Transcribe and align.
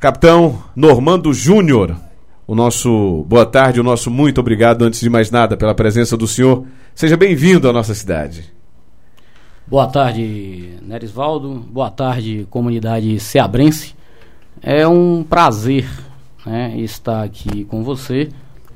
Capitão 0.00 0.62
Normando 0.76 1.34
Júnior, 1.34 1.96
o 2.46 2.54
nosso 2.54 3.24
boa 3.26 3.44
tarde, 3.44 3.80
o 3.80 3.82
nosso 3.82 4.08
muito 4.12 4.40
obrigado, 4.40 4.82
antes 4.82 5.00
de 5.00 5.10
mais 5.10 5.28
nada, 5.28 5.56
pela 5.56 5.74
presença 5.74 6.16
do 6.16 6.24
senhor. 6.24 6.64
Seja 6.94 7.16
bem-vindo 7.16 7.68
à 7.68 7.72
nossa 7.72 7.92
cidade. 7.96 8.44
Boa 9.66 9.88
tarde, 9.88 10.78
Nerisvaldo. 10.82 11.52
Boa 11.52 11.90
tarde, 11.90 12.46
comunidade 12.48 13.18
ceabrense. 13.18 13.96
É 14.62 14.86
um 14.86 15.24
prazer 15.24 15.90
né, 16.46 16.76
estar 16.78 17.24
aqui 17.24 17.64
com 17.64 17.82
você, 17.82 18.28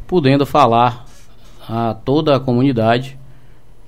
podendo 0.09 0.45
falar 0.45 1.07
a 1.68 1.95
toda 1.95 2.34
a 2.34 2.41
comunidade 2.41 3.16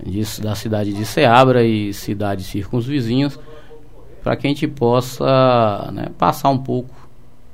de, 0.01 0.23
da 0.41 0.55
cidade 0.55 0.93
de 0.93 1.05
Ceabra 1.05 1.65
e 1.65 1.93
cidades 1.93 2.47
circunvizinhas, 2.47 3.37
para 4.23 4.37
que 4.37 4.47
a 4.47 4.51
gente 4.51 4.69
possa 4.69 5.91
né, 5.93 6.07
passar 6.17 6.51
um 6.51 6.59
pouco 6.59 7.04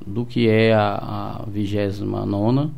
do 0.07 0.25
que 0.25 0.49
é 0.49 0.73
a, 0.73 1.45
29 1.47 2.71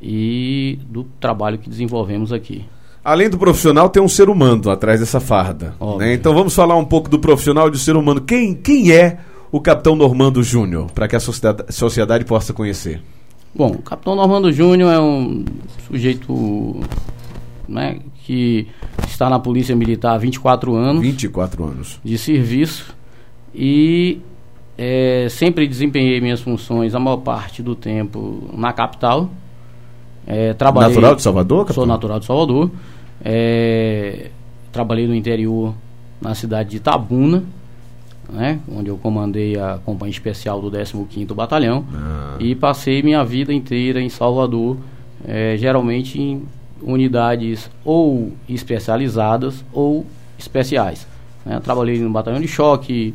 e 0.00 0.78
do 0.88 1.04
trabalho 1.20 1.58
que 1.58 1.68
desenvolvemos 1.68 2.32
aqui. 2.32 2.64
Além 3.04 3.28
do 3.28 3.38
profissional, 3.38 3.88
tem 3.88 4.02
um 4.02 4.08
ser 4.08 4.28
humano 4.28 4.70
atrás 4.70 5.00
dessa 5.00 5.20
farda. 5.20 5.74
Né? 5.98 6.14
Então 6.14 6.34
vamos 6.34 6.54
falar 6.54 6.76
um 6.76 6.84
pouco 6.84 7.08
do 7.08 7.18
profissional 7.18 7.68
e 7.68 7.70
do 7.70 7.78
ser 7.78 7.96
humano. 7.96 8.20
Quem, 8.20 8.54
quem 8.54 8.92
é 8.92 9.18
o 9.52 9.60
Capitão 9.60 9.94
Normando 9.94 10.42
Júnior, 10.42 10.90
para 10.90 11.06
que 11.06 11.14
a 11.14 11.20
sociedade, 11.20 11.72
sociedade 11.72 12.24
possa 12.24 12.52
conhecer? 12.52 13.02
Bom, 13.54 13.72
o 13.72 13.82
Capitão 13.82 14.16
Normando 14.16 14.50
Júnior 14.50 14.92
é 14.92 14.98
um 14.98 15.44
sujeito 15.86 16.80
né, 17.68 18.00
que 18.24 18.66
está 19.06 19.28
na 19.28 19.38
Polícia 19.38 19.76
Militar 19.76 20.14
há 20.14 20.18
24 20.18 20.74
anos. 20.74 21.02
24 21.02 21.64
anos. 21.64 22.00
De 22.02 22.18
serviço. 22.18 22.94
E 23.54 24.20
é, 24.76 25.28
sempre 25.30 25.66
desempenhei 25.66 26.20
minhas 26.20 26.40
funções 26.40 26.94
a 26.94 26.98
maior 26.98 27.18
parte 27.18 27.62
do 27.62 27.74
tempo 27.74 28.50
na 28.56 28.72
capital. 28.72 29.30
É, 30.26 30.52
trabalhei, 30.54 30.90
natural 30.90 31.14
de 31.14 31.22
Salvador? 31.22 31.58
Capitão? 31.58 31.74
Sou 31.74 31.86
natural 31.86 32.18
de 32.18 32.26
Salvador. 32.26 32.70
É, 33.24 34.30
trabalhei 34.72 35.06
no 35.06 35.14
interior, 35.14 35.74
na 36.20 36.34
cidade 36.34 36.70
de 36.70 36.80
Tabuna, 36.80 37.44
né, 38.28 38.58
onde 38.70 38.88
eu 38.88 38.96
comandei 38.96 39.58
a 39.58 39.78
companhia 39.84 40.12
especial 40.12 40.60
do 40.60 40.70
15º 40.70 41.34
Batalhão. 41.34 41.84
Ah. 41.94 42.36
E 42.40 42.54
passei 42.54 43.02
minha 43.02 43.24
vida 43.24 43.52
inteira 43.52 44.00
em 44.00 44.08
Salvador, 44.08 44.76
é, 45.26 45.56
geralmente 45.56 46.20
em 46.20 46.42
unidades 46.82 47.70
ou 47.84 48.32
especializadas 48.48 49.64
ou 49.72 50.04
especiais. 50.38 51.06
Né. 51.44 51.60
Trabalhei 51.60 51.98
no 51.98 52.10
batalhão 52.10 52.40
de 52.40 52.48
choque, 52.48 53.14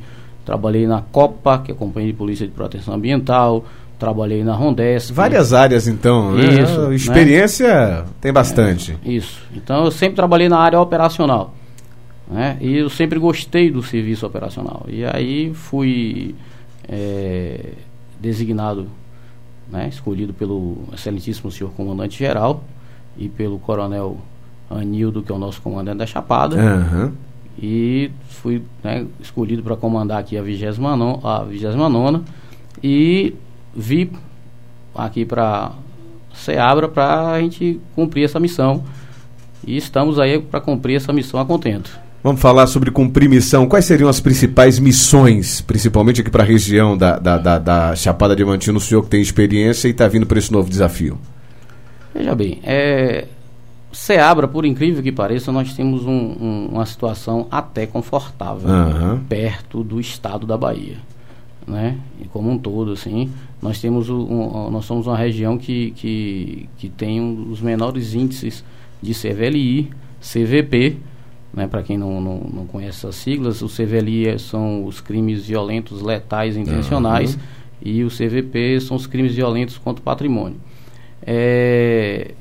Trabalhei 0.50 0.88
na 0.88 1.04
Copa, 1.04 1.60
que 1.60 1.72
é 1.72 1.76
a 1.76 1.78
Companhia 1.78 2.12
de 2.12 2.18
Polícia 2.18 2.48
de 2.48 2.52
Proteção 2.52 2.96
Ambiental. 2.96 3.64
Trabalhei 4.00 4.44
na 4.44 4.56
Rondesp. 4.56 5.14
Várias 5.14 5.54
áreas, 5.54 5.88
então. 5.88 6.32
Né? 6.32 6.64
Isso. 6.64 6.88
Né? 6.88 6.96
Experiência 6.96 7.68
né? 7.68 8.06
tem 8.20 8.34
bastante. 8.34 8.98
É, 9.06 9.12
isso. 9.12 9.44
Então, 9.56 9.86
eu 9.86 9.92
sempre 9.92 10.16
trabalhei 10.16 10.50
na 10.50 10.58
área 10.58 10.82
operacional. 10.82 11.54
Né? 12.28 12.58
E 12.62 12.78
eu 12.78 12.90
sempre 12.90 13.20
gostei 13.20 13.70
do 13.70 13.84
serviço 13.84 14.26
operacional. 14.26 14.88
E 14.88 15.06
aí 15.06 15.54
fui 15.54 16.34
é, 16.88 17.74
designado, 18.20 18.88
né, 19.72 19.88
escolhido 19.88 20.34
pelo 20.34 20.80
excelentíssimo 20.92 21.52
senhor 21.52 21.70
comandante-geral 21.74 22.64
e 23.16 23.30
pelo 23.30 23.60
coronel 23.60 24.18
Anildo, 24.68 25.22
que 25.22 25.32
é 25.32 25.36
o 25.36 25.38
nosso 25.38 25.62
comandante 25.62 26.00
da 26.00 26.08
Chapada. 26.08 26.56
Uhum 26.56 27.29
e 27.58 28.12
fui 28.28 28.64
né, 28.84 29.06
escolhido 29.20 29.64
para 29.64 29.76
comandar 29.76 30.20
aqui 30.20 30.38
a 30.38 30.42
29 30.42 31.20
a 31.24 31.44
29 31.44 32.24
e 32.84 33.36
vi 33.76 34.12
aqui 34.96 35.26
para 35.26 35.74
Seabra 36.34 36.88
para 36.88 37.32
a 37.32 37.42
gente 37.42 37.80
cumprir 37.96 38.24
essa 38.24 38.40
missão 38.40 38.84
e 39.66 39.76
estamos 39.76 40.20
aí 40.20 40.40
para 40.40 40.62
cumprir 40.62 40.96
essa 40.96 41.12
missão 41.12 41.40
a 41.40 41.46
contento. 41.46 42.00
Vamos 42.22 42.42
falar 42.42 42.68
sobre 42.68 42.92
cumprir 42.92 43.30
missão. 43.30 43.66
Quais 43.68 43.86
seriam 43.86 44.10
as 44.10 44.20
principais 44.20 44.78
missões, 44.78 45.62
principalmente 45.62 46.20
aqui 46.20 46.30
para 46.30 46.44
a 46.44 46.46
região 46.46 46.98
da, 46.98 47.18
da, 47.18 47.38
da, 47.38 47.60
da, 47.60 47.96
Chapada 47.96 48.36
Diamantina, 48.36 48.78
o 48.78 48.82
senhor 48.82 49.04
que 49.04 49.10
tem 49.10 49.22
experiência 49.22 49.88
e 49.88 49.92
está 49.92 50.08
vindo 50.08 50.26
para 50.26 50.38
esse 50.38 50.52
novo 50.52 50.70
desafio? 50.70 51.18
Veja 52.14 52.36
bem, 52.36 52.60
é, 52.64 53.26
Seabra, 53.92 54.48
por 54.48 54.66
incrível 54.66 55.02
que 55.02 55.12
pareça, 55.12 55.52
nós 55.52 55.74
temos 55.74 56.06
um, 56.06 56.12
um, 56.12 56.70
uma 56.74 56.86
situação 56.86 57.48
até 57.50 57.88
confortável, 57.88 58.70
uhum. 58.70 59.20
perto 59.28 59.84
do 59.84 60.00
estado 60.00 60.46
da 60.46 60.56
Bahia. 60.56 60.98
Né? 61.68 61.98
E 62.22 62.26
como 62.26 62.52
um 62.52 62.58
todo, 62.58 62.92
assim, 62.92 63.32
nós 63.62 63.82
temos 63.82 64.10
um, 64.10 64.70
nós 64.70 64.86
somos 64.86 65.08
uma 65.08 65.18
região 65.18 65.58
que, 65.58 65.92
que, 65.92 66.70
que 66.78 66.90
tem 66.90 67.20
um 67.20 67.34
dos 67.34 67.62
menores 67.62 68.14
índices 68.14 68.64
de 69.02 69.14
CVLI, 69.14 69.90
CVP, 70.22 70.98
né? 71.54 71.68
para 71.68 71.82
quem 71.82 71.98
não, 71.98 72.22
não, 72.22 72.38
não 72.54 72.66
conhece 72.68 73.00
essas 73.00 73.16
siglas, 73.16 73.62
o 73.64 73.68
CVLI 73.68 74.38
são 74.38 74.86
os 74.86 75.02
crimes 75.02 75.48
violentos 75.48 76.02
letais 76.02 76.56
intencionais 76.56 77.36
uhum. 77.36 77.42
e 77.84 78.04
o 78.04 78.10
CVP 78.10 78.82
são 78.82 78.96
os 78.96 79.08
crimes 79.08 79.34
violentos 79.34 79.80
contra 79.80 80.00
o 80.00 80.04
patrimônio. 80.04 80.58
É, 81.22 82.34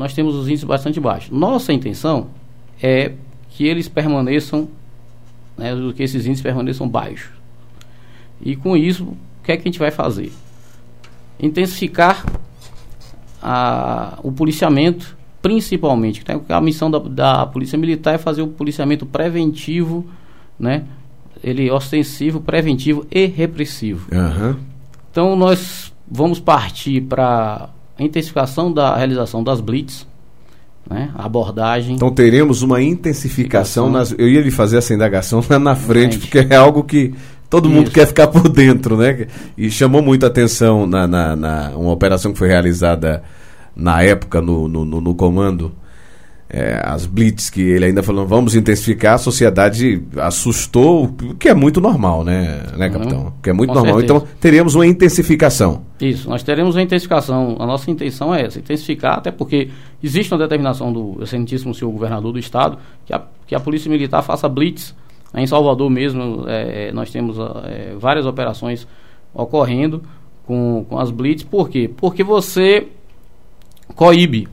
nós 0.00 0.14
temos 0.14 0.34
os 0.34 0.48
índices 0.48 0.64
bastante 0.64 0.98
baixos. 0.98 1.30
Nossa 1.30 1.74
intenção 1.74 2.28
é 2.82 3.12
que 3.50 3.66
eles 3.66 3.86
permaneçam, 3.86 4.66
né, 5.58 5.72
que 5.94 6.02
esses 6.02 6.24
índices 6.24 6.42
permaneçam 6.42 6.88
baixos. 6.88 7.30
E 8.40 8.56
com 8.56 8.74
isso, 8.74 9.04
o 9.04 9.16
que 9.44 9.52
é 9.52 9.58
que 9.58 9.68
a 9.68 9.70
gente 9.70 9.78
vai 9.78 9.90
fazer? 9.90 10.32
Intensificar 11.38 12.24
a, 13.42 14.18
o 14.22 14.32
policiamento, 14.32 15.14
principalmente. 15.42 16.24
Né, 16.26 16.40
a 16.48 16.60
missão 16.62 16.90
da, 16.90 16.98
da 16.98 17.46
Polícia 17.46 17.76
Militar 17.76 18.14
é 18.14 18.18
fazer 18.18 18.40
o 18.40 18.48
policiamento 18.48 19.04
preventivo, 19.04 20.06
né? 20.58 20.84
Ele 21.44 21.70
ostensivo, 21.70 22.40
preventivo 22.40 23.06
e 23.10 23.26
repressivo. 23.26 24.08
Uhum. 24.10 24.56
Então 25.10 25.36
nós 25.36 25.92
vamos 26.10 26.40
partir 26.40 27.02
para 27.02 27.68
intensificação 28.04 28.72
da 28.72 28.96
realização 28.96 29.42
das 29.42 29.60
blitz, 29.60 30.06
né, 30.88 31.10
abordagem. 31.14 31.96
Então 31.96 32.10
teremos 32.10 32.62
uma 32.62 32.82
intensificação, 32.82 33.90
nas, 33.90 34.14
eu 34.16 34.28
ia 34.28 34.40
lhe 34.40 34.50
fazer 34.50 34.78
essa 34.78 34.94
indagação 34.94 35.42
lá 35.48 35.58
na 35.58 35.76
frente, 35.76 36.18
porque 36.18 36.38
é 36.38 36.56
algo 36.56 36.84
que 36.84 37.14
todo 37.48 37.68
Isso. 37.68 37.76
mundo 37.76 37.90
quer 37.90 38.06
ficar 38.06 38.28
por 38.28 38.48
dentro, 38.48 38.96
né? 38.96 39.26
E 39.56 39.70
chamou 39.70 40.02
muita 40.02 40.26
atenção 40.26 40.86
na, 40.86 41.06
na, 41.06 41.36
na 41.36 41.70
uma 41.76 41.92
operação 41.92 42.32
que 42.32 42.38
foi 42.38 42.48
realizada 42.48 43.22
na 43.74 44.02
época 44.02 44.40
no, 44.40 44.68
no, 44.68 44.84
no, 44.84 45.00
no 45.00 45.14
comando 45.14 45.72
é, 46.52 46.80
as 46.84 47.06
blitz 47.06 47.48
que 47.48 47.60
ele 47.60 47.86
ainda 47.86 48.02
falou, 48.02 48.26
vamos 48.26 48.56
intensificar, 48.56 49.14
a 49.14 49.18
sociedade 49.18 50.02
assustou, 50.16 51.04
o 51.04 51.34
que 51.36 51.48
é 51.48 51.54
muito 51.54 51.80
normal, 51.80 52.24
né, 52.24 52.64
né 52.76 52.90
capitão? 52.90 53.26
Uhum. 53.26 53.32
que 53.40 53.50
é 53.50 53.52
muito 53.52 53.68
Com 53.68 53.76
normal. 53.76 54.00
Certeza. 54.00 54.18
Então, 54.18 54.28
teremos 54.40 54.74
uma 54.74 54.84
intensificação. 54.84 55.82
Isso, 56.00 56.28
nós 56.28 56.42
teremos 56.42 56.74
uma 56.74 56.82
intensificação. 56.82 57.56
A 57.60 57.66
nossa 57.66 57.88
intenção 57.88 58.34
é 58.34 58.42
essa, 58.42 58.58
intensificar, 58.58 59.18
até 59.18 59.30
porque 59.30 59.70
existe 60.02 60.32
uma 60.32 60.38
determinação 60.38 60.92
do 60.92 61.22
excelentíssimo 61.22 61.72
senhor 61.72 61.92
governador 61.92 62.32
do 62.32 62.38
estado 62.38 62.78
que 63.06 63.12
a, 63.12 63.22
que 63.46 63.54
a 63.54 63.60
Polícia 63.60 63.88
Militar 63.88 64.22
faça 64.22 64.48
blitz. 64.48 64.94
Em 65.32 65.46
Salvador 65.46 65.88
mesmo, 65.88 66.44
é, 66.48 66.90
nós 66.92 67.12
temos 67.12 67.36
é, 67.64 67.94
várias 67.96 68.26
operações 68.26 68.88
ocorrendo 69.32 70.02
com, 70.44 70.84
com 70.88 70.98
as 70.98 71.12
blitz. 71.12 71.44
Por 71.44 71.68
quê? 71.68 71.88
Porque 71.96 72.24
você 72.24 72.88
coíbe 73.94 74.48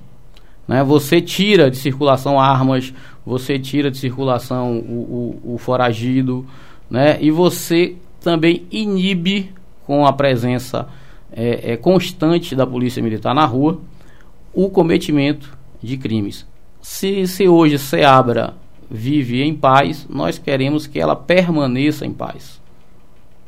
né? 0.67 0.83
Você 0.83 1.21
tira 1.21 1.71
de 1.71 1.77
circulação 1.77 2.39
armas, 2.39 2.93
você 3.25 3.57
tira 3.57 3.89
de 3.89 3.97
circulação 3.97 4.77
o, 4.77 5.39
o, 5.43 5.53
o 5.55 5.57
foragido, 5.57 6.45
né? 6.89 7.17
e 7.21 7.31
você 7.31 7.95
também 8.21 8.65
inibe 8.71 9.51
com 9.85 10.05
a 10.05 10.11
presença 10.11 10.87
é, 11.31 11.73
é, 11.73 11.77
constante 11.77 12.55
da 12.55 12.65
polícia 12.65 13.01
militar 13.01 13.33
na 13.33 13.45
rua 13.45 13.79
o 14.53 14.69
cometimento 14.69 15.57
de 15.81 15.97
crimes. 15.97 16.45
Se, 16.81 17.27
se 17.27 17.47
hoje 17.47 17.77
Seabra 17.77 18.55
vive 18.89 19.43
em 19.43 19.53
paz, 19.53 20.07
nós 20.09 20.37
queremos 20.37 20.87
que 20.87 20.99
ela 20.99 21.15
permaneça 21.15 22.05
em 22.05 22.11
paz. 22.11 22.61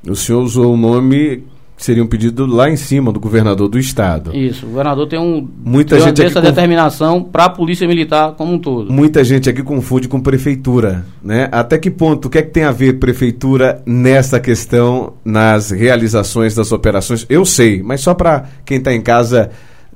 O 0.08 0.16
senhor 0.16 0.44
usou 0.44 0.74
o 0.74 0.78
nome 0.78 1.44
seria 1.80 2.04
um 2.04 2.08
pedido 2.08 2.46
lá 2.46 2.70
em 2.70 2.76
cima 2.76 3.12
do 3.12 3.20
governador 3.20 3.70
do 3.70 3.80
estado. 3.80 4.36
Isso, 4.36 4.66
o 4.66 4.70
governador 4.70 5.08
tem 5.08 5.18
um 5.18 5.48
muita 5.64 5.96
tem 5.96 6.06
gente 6.06 6.22
essa 6.22 6.42
determinação 6.42 7.24
para 7.24 7.46
a 7.46 7.50
polícia 7.50 7.88
militar 7.88 8.34
como 8.34 8.54
um 8.54 8.60
todo. 8.60 8.92
Muita 8.92 9.24
gente 9.24 9.50
aqui 9.50 9.64
confunde 9.64 10.08
com 10.08 10.20
prefeitura, 10.20 11.06
né? 11.24 11.48
Até 11.52 11.78
que 11.78 11.90
ponto 11.90 12.26
o 12.26 12.30
que 12.30 12.38
é 12.38 12.42
que 12.42 12.52
tem 12.52 12.66
a 12.66 12.72
ver 12.72 13.00
prefeitura 13.00 13.82
nessa 13.86 14.42
questão 14.42 15.14
nas 15.24 15.72
realizações 15.72 16.54
das 16.54 16.74
operações? 16.74 17.26
Eu 17.30 17.46
sei, 17.46 17.82
mas 17.82 18.02
só 18.02 18.14
para 18.14 18.44
quem 18.66 18.78
está 18.78 18.94
em 18.94 19.02
casa 19.02 19.50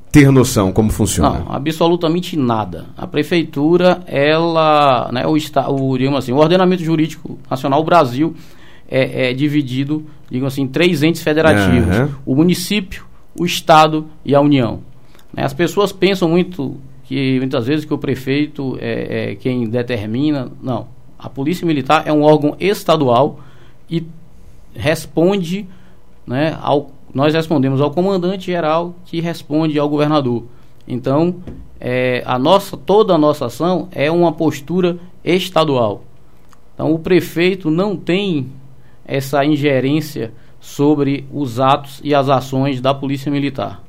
ter 0.10 0.32
noção 0.32 0.72
como 0.72 0.90
funciona. 0.90 1.40
Não, 1.40 1.52
absolutamente 1.52 2.38
nada. 2.38 2.86
A 2.96 3.06
prefeitura, 3.06 4.04
ela, 4.06 5.10
né, 5.12 5.28
o, 5.28 5.36
está, 5.36 5.68
o, 5.70 5.98
digamos 5.98 6.20
assim, 6.20 6.32
o 6.32 6.38
ordenamento 6.38 6.84
jurídico 6.84 7.38
nacional, 7.50 7.82
o 7.82 7.84
Brasil 7.84 8.34
é, 8.94 9.32
é 9.32 9.34
dividido, 9.34 10.06
digamos 10.30 10.54
assim, 10.54 10.62
em 10.62 10.68
três 10.68 11.02
entes 11.02 11.24
federativos: 11.24 11.98
uhum. 11.98 12.10
o 12.24 12.36
município, 12.36 13.06
o 13.38 13.44
estado 13.44 14.06
e 14.24 14.36
a 14.36 14.40
União. 14.40 14.82
Né? 15.34 15.44
As 15.44 15.54
pessoas 15.54 15.92
pensam 15.92 16.30
muito 16.30 16.78
que 17.06 17.40
muitas 17.40 17.66
vezes 17.66 17.86
que 17.86 17.94
o 17.94 17.98
prefeito 17.98 18.78
é, 18.80 19.32
é 19.32 19.36
quem 19.36 19.68
determina. 19.68 20.52
Não. 20.62 20.88
A 21.18 21.28
Polícia 21.28 21.66
Militar 21.66 22.04
é 22.06 22.14
um 22.14 22.22
órgão 22.22 22.56
estadual 22.60 23.40
e 23.90 24.06
responde, 24.76 25.66
né, 26.28 26.58
ao, 26.62 26.92
nós 27.14 27.34
respondemos 27.34 27.82
ao 27.82 27.92
comandante 27.92 28.46
geral 28.48 28.94
que 29.06 29.20
responde 29.22 29.80
ao 29.80 29.90
governador. 29.90 30.44
Então, 30.88 31.38
é, 31.80 32.22
a 32.26 32.38
nossa, 32.38 32.78
toda 32.78 33.14
a 33.14 33.18
nossa 33.18 33.46
ação 33.46 33.88
é 33.92 34.12
uma 34.12 34.34
postura 34.34 34.98
estadual. 35.24 36.04
Então, 36.74 36.94
o 36.94 37.00
prefeito 37.00 37.72
não 37.72 37.96
tem 37.96 38.48
essa 39.06 39.44
ingerência 39.46 40.32
sobre 40.60 41.28
os 41.32 41.60
atos 41.60 42.00
e 42.04 42.16
as 42.16 42.30
ações 42.30 42.80
da 42.80 42.94
Polícia 42.94 43.32
Militar. 43.32 43.84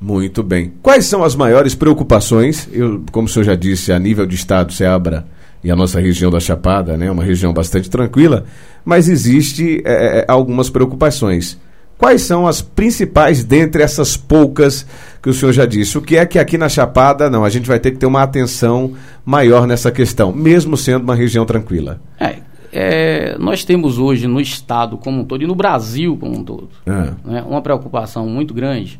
Muito 0.00 0.42
bem. 0.42 0.72
Quais 0.82 1.04
são 1.04 1.22
as 1.22 1.36
maiores 1.36 1.76
preocupações? 1.76 2.68
Eu, 2.72 3.04
como 3.12 3.28
o 3.28 3.30
senhor 3.30 3.44
já 3.44 3.54
disse, 3.54 3.92
a 3.92 3.98
nível 4.00 4.26
de 4.26 4.34
Estado, 4.34 4.72
Seabra 4.72 5.24
e 5.62 5.70
a 5.70 5.76
nossa 5.76 6.00
região 6.00 6.28
da 6.28 6.40
Chapada, 6.40 6.96
né, 6.96 7.08
uma 7.08 7.22
região 7.22 7.52
bastante 7.52 7.88
tranquila, 7.88 8.44
mas 8.84 9.08
existe 9.08 9.80
é, 9.84 10.18
é, 10.18 10.24
algumas 10.26 10.68
preocupações. 10.68 11.56
Quais 11.96 12.22
são 12.22 12.48
as 12.48 12.60
principais 12.60 13.44
dentre 13.44 13.80
essas 13.80 14.16
poucas 14.16 14.84
que 15.22 15.30
o 15.30 15.32
senhor 15.32 15.52
já 15.52 15.64
disse? 15.64 15.96
O 15.96 16.02
que 16.02 16.16
é 16.16 16.26
que 16.26 16.36
aqui 16.36 16.58
na 16.58 16.68
Chapada, 16.68 17.30
não, 17.30 17.44
a 17.44 17.48
gente 17.48 17.68
vai 17.68 17.78
ter 17.78 17.92
que 17.92 17.98
ter 17.98 18.06
uma 18.06 18.24
atenção 18.24 18.94
maior 19.24 19.68
nessa 19.68 19.92
questão, 19.92 20.32
mesmo 20.32 20.76
sendo 20.76 21.04
uma 21.04 21.14
região 21.14 21.46
tranquila? 21.46 22.00
É, 22.18 22.38
é, 22.72 23.36
nós 23.38 23.64
temos 23.64 23.98
hoje 23.98 24.26
no 24.26 24.40
Estado 24.40 24.96
como 24.96 25.20
um 25.20 25.24
todo 25.24 25.42
e 25.42 25.46
no 25.46 25.54
Brasil 25.54 26.16
como 26.16 26.38
um 26.38 26.42
todo 26.42 26.70
é. 26.86 27.12
né, 27.24 27.44
uma 27.46 27.60
preocupação 27.60 28.26
muito 28.26 28.54
grande 28.54 28.98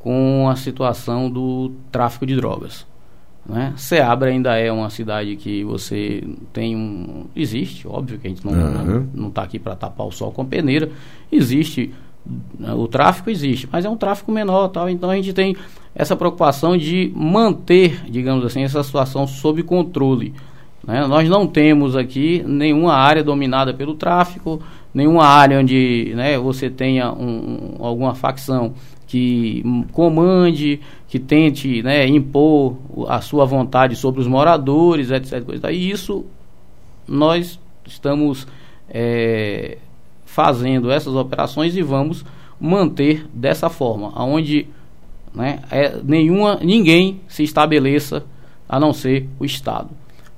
com 0.00 0.48
a 0.50 0.56
situação 0.56 1.30
do 1.30 1.70
tráfico 1.92 2.26
de 2.26 2.34
drogas. 2.34 2.84
Né? 3.46 3.72
Seabra 3.76 4.30
ainda 4.30 4.56
é 4.56 4.70
uma 4.70 4.90
cidade 4.90 5.36
que 5.36 5.64
você 5.64 6.22
tem 6.52 6.76
um. 6.76 7.26
Existe, 7.34 7.88
óbvio 7.88 8.18
que 8.18 8.26
a 8.26 8.30
gente 8.30 8.44
não 8.44 8.52
está 8.52 8.82
uhum. 8.82 9.08
não, 9.14 9.30
tá 9.30 9.42
aqui 9.42 9.58
para 9.58 9.74
tapar 9.74 10.06
o 10.06 10.12
sol 10.12 10.30
com 10.30 10.44
peneira. 10.44 10.90
Existe, 11.30 11.92
né, 12.58 12.72
o 12.72 12.86
tráfico 12.86 13.30
existe, 13.30 13.68
mas 13.70 13.84
é 13.84 13.88
um 13.88 13.96
tráfico 13.96 14.30
menor 14.30 14.68
tal. 14.68 14.88
Então 14.88 15.10
a 15.10 15.16
gente 15.16 15.32
tem 15.32 15.56
essa 15.94 16.16
preocupação 16.16 16.76
de 16.76 17.12
manter, 17.14 18.04
digamos 18.08 18.44
assim, 18.44 18.62
essa 18.62 18.82
situação 18.82 19.26
sob 19.26 19.62
controle. 19.62 20.34
Né? 20.86 21.06
Nós 21.06 21.28
não 21.28 21.46
temos 21.46 21.96
aqui 21.96 22.42
nenhuma 22.46 22.94
área 22.94 23.22
dominada 23.22 23.72
pelo 23.72 23.94
tráfico, 23.94 24.60
nenhuma 24.92 25.24
área 25.24 25.58
onde 25.58 26.12
né, 26.14 26.38
você 26.38 26.68
tenha 26.68 27.12
um, 27.12 27.76
alguma 27.78 28.14
facção 28.14 28.74
que 29.06 29.62
comande, 29.92 30.80
que 31.06 31.18
tente 31.18 31.82
né, 31.82 32.06
impor 32.06 32.76
a 33.08 33.20
sua 33.20 33.44
vontade 33.44 33.94
sobre 33.94 34.20
os 34.20 34.26
moradores, 34.26 35.10
etc. 35.10 35.42
E 35.70 35.90
isso 35.90 36.24
nós 37.06 37.60
estamos 37.86 38.46
é, 38.88 39.78
fazendo 40.24 40.90
essas 40.90 41.14
operações 41.14 41.76
e 41.76 41.82
vamos 41.82 42.24
manter 42.58 43.26
dessa 43.34 43.68
forma, 43.68 44.12
aonde 44.14 44.66
né, 45.34 45.60
é, 45.70 45.96
nenhuma, 46.02 46.58
ninguém 46.62 47.20
se 47.28 47.42
estabeleça 47.42 48.24
a 48.68 48.80
não 48.80 48.92
ser 48.92 49.28
o 49.38 49.44
Estado. 49.44 49.90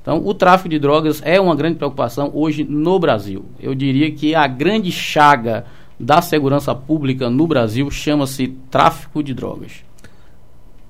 Então, 0.04 0.20
o 0.22 0.34
tráfico 0.34 0.68
de 0.68 0.78
drogas 0.78 1.22
é 1.24 1.40
uma 1.40 1.56
grande 1.56 1.78
preocupação 1.78 2.30
hoje 2.34 2.62
no 2.62 2.98
Brasil. 2.98 3.46
Eu 3.58 3.74
diria 3.74 4.10
que 4.10 4.34
a 4.34 4.46
grande 4.46 4.92
chaga 4.92 5.64
da 5.98 6.20
segurança 6.20 6.74
pública 6.74 7.30
no 7.30 7.46
Brasil 7.46 7.90
chama-se 7.90 8.48
tráfico 8.70 9.22
de 9.22 9.32
drogas. 9.32 9.82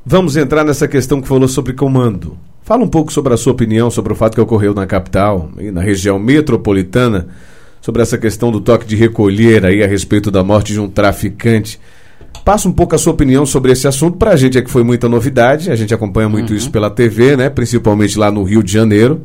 Vamos 0.05 0.37
entrar 0.37 0.64
nessa 0.64 0.88
questão 0.88 1.22
que 1.22 1.28
falou 1.28 1.46
sobre 1.46 1.75
comando. 1.75 2.37
Fala 2.62 2.82
um 2.82 2.88
pouco 2.88 3.12
sobre 3.12 3.32
a 3.32 3.37
sua 3.37 3.52
opinião 3.52 3.88
sobre 3.88 4.12
o 4.12 4.16
fato 4.16 4.34
que 4.34 4.40
ocorreu 4.40 4.75
na 4.75 4.84
capital 4.84 5.49
e 5.60 5.70
na 5.70 5.81
região 5.81 6.19
metropolitana, 6.19 7.28
sobre 7.81 8.02
essa 8.02 8.19
questão 8.19 8.50
do 8.50 8.60
toque 8.60 8.84
de 8.84 8.96
recolher 8.96 9.64
aí 9.64 9.81
a 9.84 9.87
respeito 9.87 10.28
da 10.28 10.43
morte 10.43 10.72
de 10.72 10.81
um 10.81 10.88
traficante. 10.88 11.78
Passa 12.44 12.69
um 12.69 12.73
pouco 12.73 12.94
a 12.94 12.99
sua 12.99 13.12
opinião 13.12 13.46
sobre 13.46 13.73
esse 13.73 13.88
assunto. 13.88 14.19
Para 14.19 14.32
a 14.32 14.37
gente 14.37 14.58
é 14.58 14.62
que 14.62 14.70
foi 14.70 14.82
muita 14.82 15.08
novidade, 15.08 15.70
a 15.70 15.76
gente 15.76 15.94
acompanha 15.94 16.29
muito 16.29 16.50
uhum. 16.50 16.56
isso 16.56 16.70
pela 16.70 16.91
TV, 16.91 17.37
né? 17.37 17.49
principalmente 17.49 18.19
lá 18.19 18.31
no 18.31 18.43
Rio 18.43 18.62
de 18.62 18.70
Janeiro. 18.70 19.23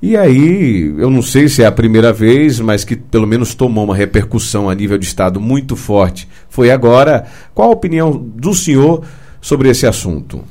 E 0.00 0.16
aí, 0.16 0.94
eu 0.98 1.10
não 1.10 1.22
sei 1.22 1.48
se 1.48 1.62
é 1.62 1.66
a 1.66 1.72
primeira 1.72 2.12
vez, 2.12 2.60
mas 2.60 2.84
que 2.84 2.96
pelo 2.96 3.26
menos 3.26 3.54
tomou 3.54 3.84
uma 3.84 3.96
repercussão 3.96 4.70
a 4.70 4.74
nível 4.74 4.96
de 4.96 5.06
Estado 5.06 5.40
muito 5.40 5.74
forte. 5.74 6.28
Foi 6.48 6.70
agora. 6.70 7.26
Qual 7.54 7.70
a 7.70 7.72
opinião 7.72 8.12
do 8.12 8.54
senhor 8.54 9.04
sobre 9.40 9.68
esse 9.68 9.86
assunto? 9.86 10.42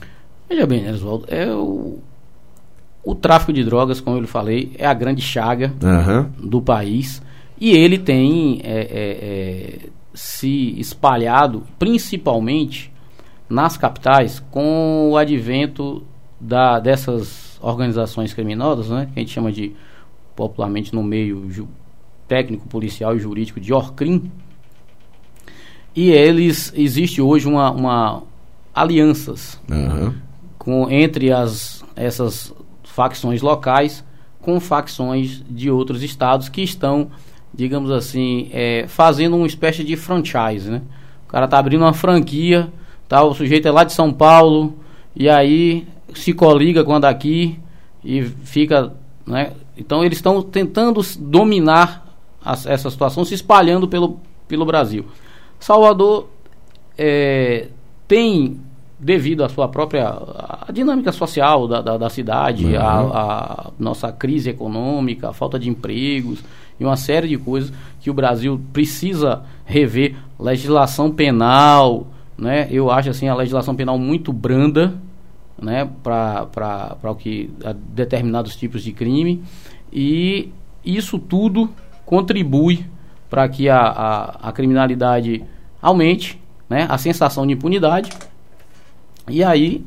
Veja 0.50 0.66
bem, 0.66 0.90
Oswaldo, 0.90 1.26
é 1.28 1.48
o, 1.52 2.00
o 3.04 3.16
tráfico 3.16 3.54
de 3.54 3.64
drogas, 3.64 4.00
como 4.00 4.18
eu 4.18 4.22
lhe 4.22 4.28
falei, 4.28 4.72
é 4.78 4.86
a 4.86 4.94
grande 4.94 5.22
chaga 5.22 5.74
uhum. 5.82 6.26
do 6.50 6.62
país. 6.62 7.22
E 7.60 7.72
ele 7.72 7.98
tem 7.98 8.62
é, 8.64 8.80
é, 8.80 8.82
é, 8.82 9.80
se 10.16 10.80
espalhado 10.80 11.64
principalmente 11.78 12.92
nas 13.50 13.78
capitais 13.78 14.40
com 14.50 15.12
o 15.12 15.18
advento 15.18 16.04
da, 16.40 16.80
dessas 16.80 17.60
organizações 17.62 18.34
criminosas, 18.34 18.90
né, 18.90 19.08
que 19.14 19.20
a 19.20 19.22
gente 19.22 19.32
chama 19.32 19.52
de 19.52 19.74
popularmente 20.36 20.94
no 20.94 21.04
meio 21.04 21.48
técnico, 22.28 22.68
policial 22.68 23.16
e 23.16 23.20
jurídico 23.20 23.60
de 23.60 23.74
Orcrim. 23.74 24.32
E 25.96 26.10
eles 26.10 26.74
existe 26.76 27.22
hoje 27.22 27.48
uma, 27.48 27.72
uma 27.72 28.24
alianças 28.74 29.62
uhum. 29.70 30.14
com 30.58 30.90
entre 30.90 31.32
as 31.32 31.86
essas 31.96 32.54
facções 32.84 33.42
locais 33.42 34.04
com 34.46 34.60
facções 34.60 35.44
de 35.50 35.72
outros 35.72 36.04
estados 36.04 36.50
que 36.50 36.62
estão, 36.62 37.10
digamos 37.56 37.90
assim, 37.90 38.50
é, 38.52 38.86
fazendo 38.88 39.38
uma 39.38 39.48
espécie 39.48 39.84
de 39.84 39.96
franchise, 39.96 40.70
né? 40.70 40.82
O 41.26 41.32
cara 41.32 41.48
tá 41.48 41.58
abrindo 41.58 41.82
uma 41.82 41.94
franquia, 41.94 42.70
tá? 43.08 43.24
O 43.24 43.34
sujeito 43.34 43.68
é 43.68 43.72
lá 43.72 43.84
de 43.84 43.94
São 43.94 44.12
Paulo 44.12 44.78
e 45.16 45.30
aí 45.30 45.88
se 46.14 46.34
coliga 46.34 46.84
com 46.84 46.94
a 46.94 47.00
daqui 47.00 47.58
e 48.04 48.22
fica. 48.24 48.94
Né? 49.26 49.54
Então 49.78 50.04
eles 50.04 50.18
estão 50.18 50.42
tentando 50.42 51.02
dominar 51.20 52.06
as, 52.44 52.66
essa 52.66 52.90
situação, 52.90 53.24
se 53.24 53.34
espalhando 53.34 53.88
pelo, 53.88 54.20
pelo 54.48 54.66
Brasil. 54.66 55.06
Salvador 55.60 56.28
é, 56.98 57.70
tem, 58.08 58.60
devido 59.00 59.44
à 59.44 59.50
sua 59.50 59.68
própria 59.68 60.08
a 60.10 60.72
dinâmica 60.72 61.12
social 61.12 61.68
da, 61.68 61.82
da, 61.82 61.98
da 61.98 62.10
cidade, 62.10 62.66
uhum. 62.66 62.80
a, 62.80 63.00
a, 63.00 63.72
nossa 63.80 64.12
crise 64.12 64.50
econômica, 64.50 65.30
a 65.30 65.34
falta 65.34 65.58
de 65.58 65.70
empregos 65.70 66.44
e 66.80 66.86
uma 66.86 66.98
série 66.98 67.28
de 67.28 67.38
coisas 67.38 67.72
que 68.02 68.10
o 68.10 68.14
Brasil 68.14 68.60
precisa 68.74 69.44
rever. 69.66 70.16
Legislação 70.40 71.12
penal, 71.12 72.08
né? 72.38 72.68
eu 72.70 72.92
acho 72.92 73.10
assim 73.10 73.28
a 73.28 73.36
legislação 73.36 73.76
penal 73.76 73.98
muito 73.98 74.34
branda 74.34 74.94
né, 75.62 75.90
para 76.04 76.98
o 77.04 77.16
que 77.16 77.50
determinados 77.90 78.56
tipos 78.56 78.84
de 78.84 78.92
crime 78.92 79.42
e 79.92 80.52
isso 80.84 81.18
tudo 81.18 81.70
contribui 82.06 82.86
para 83.30 83.48
que 83.48 83.70
a, 83.70 83.80
a, 83.80 84.50
a, 84.50 84.52
criminalidade 84.52 85.44
aumente, 85.82 86.40
né, 86.70 86.86
a 86.90 86.98
sensação 86.98 87.48
de 87.48 87.54
impunidade 87.54 88.10
e 89.30 89.44
aí 89.44 89.84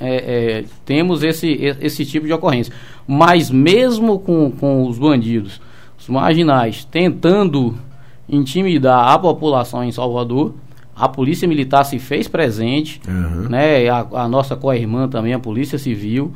é, 0.00 0.14
é, 0.16 0.64
temos 0.84 1.22
esse, 1.22 1.48
esse 1.80 2.04
tipo 2.06 2.26
de 2.26 2.32
ocorrência. 2.32 2.72
Mas 3.06 3.50
mesmo 3.50 4.18
com, 4.18 4.50
com 4.50 4.86
os 4.86 4.98
bandidos, 4.98 5.60
os 6.00 6.08
marginais, 6.08 6.84
tentando 6.84 7.76
intimidar 8.28 9.08
a 9.08 9.18
população 9.18 9.84
em 9.84 9.92
Salvador, 9.92 10.54
a 10.96 11.08
polícia 11.08 11.46
militar 11.46 11.84
se 11.84 11.98
fez 11.98 12.26
presente, 12.26 13.00
uhum. 13.06 13.48
né? 13.48 13.88
A, 13.88 14.06
a 14.12 14.28
nossa 14.28 14.56
co-irmã 14.56 15.08
também, 15.08 15.32
a 15.32 15.38
polícia 15.38 15.78
civil, 15.78 16.32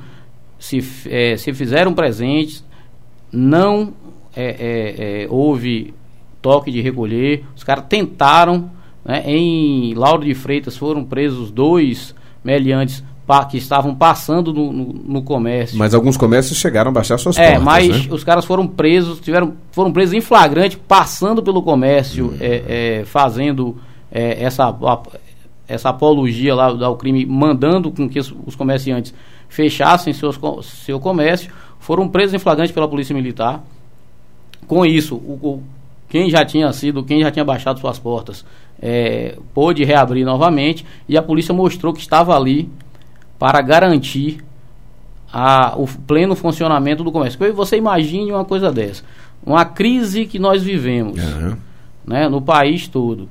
se, 0.58 0.78
é, 1.08 1.36
se 1.36 1.52
fizeram 1.52 1.92
presentes, 1.92 2.64
não 3.30 3.92
é, 4.34 4.44
é, 4.44 5.22
é, 5.24 5.26
houve 5.28 5.94
toque 6.40 6.70
de 6.70 6.80
recolher, 6.80 7.44
os 7.56 7.64
caras 7.64 7.84
tentaram, 7.88 8.70
né? 9.04 9.22
Em 9.26 9.94
Lauro 9.94 10.24
de 10.24 10.34
Freitas 10.34 10.76
foram 10.76 11.04
presos 11.04 11.50
dois 11.50 12.14
meliantes 12.42 13.04
que 13.50 13.56
estavam 13.56 13.94
passando 13.94 14.52
no, 14.52 14.72
no, 14.72 14.84
no, 14.92 15.22
comércio. 15.22 15.78
Mas 15.78 15.94
alguns 15.94 16.16
comércios 16.16 16.58
chegaram 16.58 16.90
a 16.90 16.92
baixar 16.92 17.16
suas 17.18 17.38
é, 17.38 17.52
portas, 17.52 17.64
mas 17.64 17.88
né? 17.88 18.14
os 18.14 18.22
caras 18.22 18.44
foram 18.44 18.66
presos, 18.66 19.18
tiveram, 19.18 19.54
foram 19.72 19.90
presos 19.92 20.14
em 20.14 20.20
flagrante, 20.20 20.76
passando 20.76 21.42
pelo 21.42 21.62
comércio, 21.62 22.26
uhum. 22.26 22.36
é, 22.38 23.00
é, 23.00 23.04
fazendo 23.06 23.78
é, 24.12 24.44
essa, 24.44 24.68
a, 24.68 25.02
essa 25.66 25.88
apologia 25.88 26.54
lá 26.54 26.66
ao 26.84 26.96
crime, 26.96 27.24
mandando 27.24 27.90
com 27.90 28.08
que 28.08 28.18
os 28.18 28.54
comerciantes 28.54 29.14
fechassem 29.48 30.12
seus, 30.12 30.38
seu 30.62 31.00
comércio, 31.00 31.50
foram 31.78 32.08
presos 32.08 32.34
em 32.34 32.38
flagrante 32.38 32.72
pela 32.72 32.88
Polícia 32.88 33.14
Militar. 33.14 33.64
Com 34.66 34.84
isso, 34.84 35.14
o, 35.16 35.62
quem 36.08 36.28
já 36.28 36.44
tinha 36.44 36.70
sido, 36.72 37.02
quem 37.02 37.22
já 37.22 37.30
tinha 37.30 37.44
baixado 37.44 37.80
suas 37.80 37.98
portas, 37.98 38.44
é, 38.80 39.38
pôde 39.54 39.82
reabrir 39.82 40.24
novamente 40.24 40.84
e 41.08 41.16
a 41.16 41.22
polícia 41.22 41.54
mostrou 41.54 41.92
que 41.92 42.00
estava 42.00 42.36
ali 42.36 42.68
para 43.38 43.60
garantir 43.60 44.44
a, 45.32 45.74
o 45.76 45.86
pleno 45.86 46.36
funcionamento 46.36 47.02
do 47.02 47.10
comércio. 47.10 47.54
Você 47.54 47.76
imagine 47.76 48.30
uma 48.32 48.44
coisa 48.44 48.70
dessa, 48.70 49.02
uma 49.44 49.64
crise 49.64 50.26
que 50.26 50.38
nós 50.38 50.62
vivemos, 50.62 51.22
uhum. 51.22 51.56
né, 52.06 52.28
no 52.28 52.40
país 52.40 52.86
todo. 52.86 53.28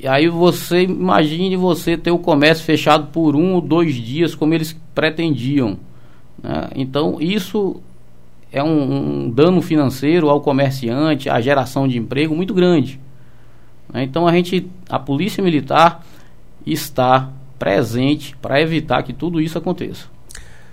E 0.00 0.06
aí 0.06 0.28
você 0.28 0.84
imagine 0.84 1.56
você 1.56 1.96
ter 1.96 2.12
o 2.12 2.18
comércio 2.18 2.64
fechado 2.64 3.08
por 3.08 3.34
um 3.34 3.54
ou 3.54 3.60
dois 3.60 3.94
dias, 3.94 4.34
como 4.34 4.54
eles 4.54 4.76
pretendiam. 4.94 5.76
Né? 6.42 6.70
Então 6.76 7.18
isso 7.20 7.80
é 8.52 8.62
um, 8.62 9.24
um, 9.24 9.30
dano 9.30 9.60
financeiro 9.60 10.30
ao 10.30 10.40
comerciante, 10.40 11.28
à 11.28 11.40
geração 11.40 11.88
de 11.88 11.98
emprego 11.98 12.34
muito 12.34 12.54
grande. 12.54 13.00
Né? 13.92 14.04
Então 14.04 14.26
a 14.26 14.32
gente, 14.32 14.70
a 14.88 14.98
polícia 15.00 15.42
militar 15.42 16.04
está 16.64 17.30
presente 17.58 18.36
para 18.40 18.60
evitar 18.60 19.02
que 19.02 19.12
tudo 19.12 19.40
isso 19.40 19.58
aconteça. 19.58 20.04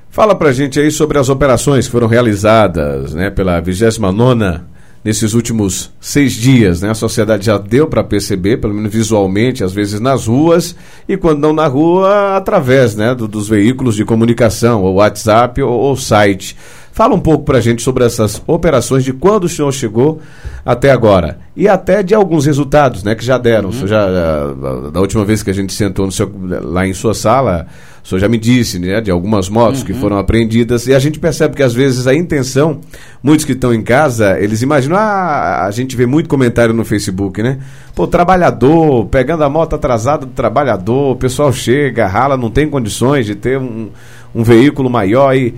Fala 0.09 0.33
pra 0.35 0.53
gente 0.53 0.79
aí 0.79 0.89
sobre 0.91 1.17
as 1.17 1.27
operações 1.27 1.85
que 1.85 1.91
foram 1.91 2.07
realizadas 2.07 3.13
né, 3.13 3.29
pela 3.29 3.59
29 3.59 4.61
nesses 5.05 5.35
últimos 5.35 5.91
seis 6.01 6.33
dias. 6.33 6.81
Né? 6.81 6.89
A 6.89 6.95
sociedade 6.95 7.45
já 7.45 7.59
deu 7.59 7.85
para 7.85 8.03
perceber, 8.03 8.57
pelo 8.57 8.73
menos 8.73 8.91
visualmente, 8.91 9.63
às 9.63 9.71
vezes 9.71 9.99
nas 9.99 10.25
ruas, 10.25 10.75
e 11.07 11.15
quando 11.15 11.39
não 11.41 11.53
na 11.53 11.67
rua, 11.67 12.35
através 12.35 12.95
né, 12.95 13.13
do, 13.13 13.27
dos 13.27 13.47
veículos 13.47 13.95
de 13.95 14.03
comunicação, 14.03 14.81
ou 14.83 14.95
WhatsApp 14.95 15.61
ou, 15.61 15.71
ou 15.71 15.95
site. 15.95 16.57
Fala 16.95 17.13
um 17.13 17.19
pouco 17.19 17.43
para 17.43 17.57
a 17.57 17.61
gente 17.61 17.83
sobre 17.83 18.05
essas 18.05 18.41
operações, 18.47 19.03
de 19.03 19.11
quando 19.11 19.43
o 19.43 19.49
senhor 19.49 19.69
chegou 19.73 20.21
até 20.65 20.91
agora. 20.91 21.39
E 21.53 21.67
até 21.67 22.01
de 22.01 22.15
alguns 22.15 22.45
resultados 22.45 23.03
né, 23.03 23.13
que 23.13 23.25
já 23.25 23.37
deram. 23.37 23.67
Uhum. 23.67 23.85
Já, 23.85 24.07
eh, 24.07 24.91
da 24.93 25.01
última 25.01 25.25
vez 25.25 25.43
que 25.43 25.49
a 25.49 25.53
gente 25.53 25.73
sentou 25.73 26.09
seu, 26.09 26.31
lá 26.63 26.87
em 26.87 26.93
sua 26.93 27.13
sala, 27.13 27.67
o 28.01 28.07
senhor 28.07 28.19
já 28.19 28.29
me 28.29 28.37
disse 28.37 28.79
né, 28.79 29.01
de 29.01 29.11
algumas 29.11 29.49
motos 29.49 29.81
uhum. 29.81 29.87
que 29.87 29.93
foram 29.93 30.17
apreendidas. 30.17 30.87
E 30.87 30.93
a 30.93 30.99
gente 30.99 31.19
percebe 31.19 31.53
que 31.53 31.63
às 31.63 31.73
vezes 31.73 32.07
a 32.07 32.15
intenção, 32.15 32.79
muitos 33.21 33.43
que 33.43 33.51
estão 33.51 33.73
em 33.73 33.83
casa, 33.83 34.39
eles 34.39 34.61
imaginam, 34.61 34.95
ah, 34.95 35.65
a 35.65 35.71
gente 35.71 35.97
vê 35.97 36.05
muito 36.05 36.29
comentário 36.29 36.73
no 36.73 36.85
Facebook, 36.85 37.43
né? 37.43 37.59
Pô, 37.93 38.07
trabalhador, 38.07 39.05
pegando 39.07 39.43
a 39.43 39.49
moto 39.49 39.75
atrasada 39.75 40.25
do 40.25 40.31
trabalhador, 40.31 41.11
o 41.11 41.15
pessoal 41.17 41.51
chega, 41.51 42.07
rala, 42.07 42.37
não 42.37 42.49
tem 42.49 42.69
condições 42.69 43.25
de 43.25 43.35
ter 43.35 43.59
um, 43.59 43.89
um 44.33 44.43
veículo 44.43 44.89
maior 44.89 45.35
e 45.35 45.55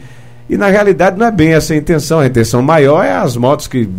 e 0.49 0.57
na 0.57 0.67
realidade 0.67 1.17
não 1.17 1.25
é 1.25 1.31
bem 1.31 1.53
essa 1.53 1.73
a 1.73 1.77
intenção. 1.77 2.19
A 2.19 2.27
intenção 2.27 2.61
maior 2.61 3.03
é 3.03 3.13
as 3.13 3.35
motos 3.35 3.67
que 3.67 3.89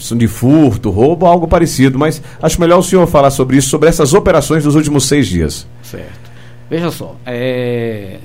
são 0.00 0.18
de 0.18 0.26
furto, 0.26 0.90
roubo, 0.90 1.26
algo 1.26 1.46
parecido. 1.46 1.98
Mas 1.98 2.20
acho 2.42 2.60
melhor 2.60 2.78
o 2.78 2.82
senhor 2.82 3.06
falar 3.06 3.30
sobre 3.30 3.56
isso, 3.56 3.68
sobre 3.68 3.88
essas 3.88 4.12
operações 4.12 4.64
dos 4.64 4.74
últimos 4.74 5.06
seis 5.06 5.26
dias. 5.26 5.66
Certo. 5.82 6.24
Veja 6.68 6.90
só, 6.90 7.14
é, 7.24 8.18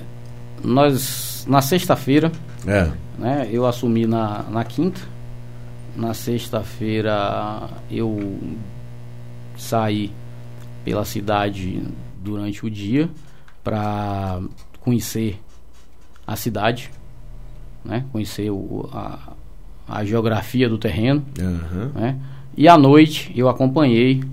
nós 0.64 1.46
na 1.48 1.62
sexta-feira, 1.62 2.32
é. 2.66 2.90
né, 3.18 3.50
eu 3.52 3.66
assumi 3.66 4.06
na, 4.06 4.44
na 4.44 4.64
quinta. 4.64 5.02
Na 5.96 6.14
sexta-feira 6.14 7.68
eu 7.92 8.40
saí 9.58 10.12
pela 10.86 11.04
cidade 11.04 11.84
durante 12.24 12.66
o 12.66 12.70
dia 12.70 13.10
para 13.64 14.40
conhecer 14.80 15.42
a 16.26 16.36
cidade, 16.36 16.92
né? 17.84 18.06
conhecer 18.12 18.50
o, 18.50 18.90
a, 18.94 19.34
a 19.88 20.06
geografia 20.06 20.70
do 20.70 20.78
terreno. 20.78 21.24
Uhum. 21.40 21.92
Né? 21.96 22.18
E 22.56 22.68
à 22.68 22.78
noite 22.78 23.32
eu 23.36 23.48
acompanhei 23.48 24.24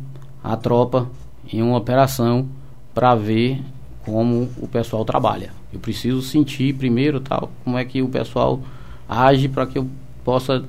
a 0.42 0.56
tropa 0.56 1.08
em 1.52 1.62
uma 1.62 1.76
operação 1.76 2.48
para 2.94 3.14
ver 3.14 3.60
como 4.04 4.48
o 4.58 4.68
pessoal 4.68 5.04
trabalha. 5.04 5.50
Eu 5.72 5.80
preciso 5.80 6.22
sentir 6.22 6.74
primeiro 6.74 7.20
tal 7.20 7.50
como 7.64 7.76
é 7.76 7.84
que 7.84 8.00
o 8.00 8.08
pessoal 8.08 8.60
age 9.08 9.48
para 9.48 9.66
que 9.66 9.78
eu 9.78 9.88
possa 10.24 10.64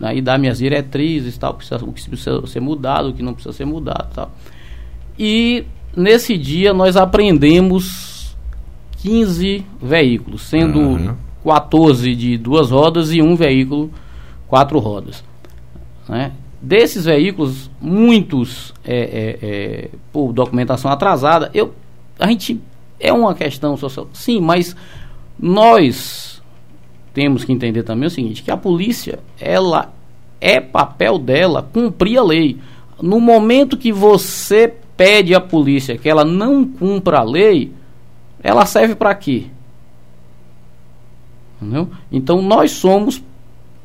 aí 0.00 0.20
dar 0.20 0.38
minhas 0.38 0.58
diretrizes 0.58 1.36
tal, 1.38 1.54
precisa, 1.54 1.84
o 1.84 1.92
que 1.92 2.08
precisa 2.08 2.46
ser 2.46 2.60
mudado, 2.60 3.10
o 3.10 3.12
que 3.12 3.22
não 3.22 3.34
precisa 3.34 3.54
ser 3.54 3.64
mudado 3.64 4.12
tal. 4.14 4.32
E 5.18 5.64
nesse 5.96 6.36
dia 6.36 6.72
nós 6.72 6.96
apreendemos 6.96 8.36
15 8.98 9.64
veículos, 9.80 10.42
sendo 10.42 10.78
uhum. 10.80 11.16
14 11.44 12.14
de 12.14 12.38
duas 12.38 12.70
rodas 12.70 13.12
e 13.12 13.20
um 13.20 13.36
veículo 13.36 13.90
quatro 14.48 14.78
rodas. 14.78 15.22
Né? 16.08 16.32
Desses 16.60 17.04
veículos, 17.04 17.70
muitos 17.80 18.72
é, 18.84 18.96
é, 18.96 19.38
é, 19.42 19.90
por 20.12 20.32
documentação 20.32 20.90
atrasada, 20.90 21.50
eu, 21.52 21.74
a 22.18 22.26
gente 22.28 22.60
é 22.98 23.12
uma 23.12 23.34
questão 23.34 23.76
social. 23.76 24.08
Sim, 24.12 24.40
mas 24.40 24.74
nós 25.38 26.42
temos 27.12 27.44
que 27.44 27.52
entender 27.52 27.82
também 27.82 28.06
o 28.06 28.10
seguinte, 28.10 28.42
que 28.42 28.50
a 28.50 28.56
polícia, 28.56 29.18
ela 29.38 29.92
é 30.40 30.60
papel 30.60 31.18
dela 31.18 31.68
cumprir 31.72 32.18
a 32.18 32.22
lei. 32.22 32.58
No 33.00 33.20
momento 33.20 33.76
que 33.76 33.92
você 33.92 34.72
pede 34.96 35.34
à 35.34 35.40
polícia 35.40 35.98
que 35.98 36.08
ela 36.08 36.24
não 36.24 36.64
cumpra 36.64 37.18
a 37.18 37.22
lei, 37.22 37.72
ela 38.42 38.66
serve 38.66 38.94
para 38.94 39.14
quê? 39.14 39.46
Entendeu? 41.60 41.88
Então 42.10 42.42
nós 42.42 42.72
somos 42.72 43.22